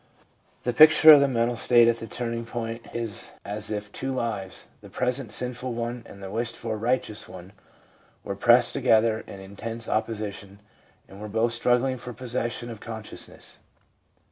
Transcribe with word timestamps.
The 0.63 0.73
picture 0.73 1.11
of 1.13 1.19
the 1.19 1.27
mental 1.27 1.55
state 1.55 1.87
at 1.87 1.97
the 1.97 2.07
turning 2.07 2.43
point 2.43 2.87
is 2.91 3.33
as 3.45 3.69
if 3.69 3.91
two 3.91 4.11
lives, 4.11 4.65
the 4.81 4.89
present 4.89 5.31
sinful 5.31 5.73
one 5.73 6.01
and 6.07 6.23
the 6.23 6.31
wished 6.31 6.55
for 6.57 6.75
righteous 6.75 7.29
one, 7.29 7.53
were 8.23 8.33
pressed 8.35 8.73
together 8.73 9.19
in 9.27 9.39
intense 9.39 9.85
opposi 9.87 10.33
tion, 10.33 10.59
and 11.07 11.21
were 11.21 11.29
both 11.29 11.51
struggling 11.53 11.99
for 11.99 12.13
possession 12.13 12.71
of 12.71 12.79
con 12.81 13.03
sciousness. 13.03 13.57